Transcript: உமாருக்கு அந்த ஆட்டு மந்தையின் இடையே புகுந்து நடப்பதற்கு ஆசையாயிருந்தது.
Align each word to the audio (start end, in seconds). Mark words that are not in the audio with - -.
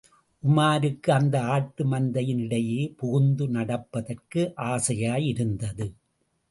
உமாருக்கு 0.43 1.09
அந்த 1.11 1.41
ஆட்டு 1.41 1.83
மந்தையின் 1.85 2.39
இடையே 2.39 2.93
புகுந்து 2.97 3.47
நடப்பதற்கு 3.47 4.53
ஆசையாயிருந்தது. 4.55 5.87